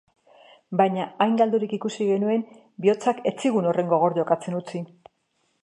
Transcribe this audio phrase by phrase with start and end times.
[0.79, 2.47] Baina hain galdurik ikusi genuen,
[2.87, 4.83] bihotzak ez zigun horren gogor jokatzen utzi.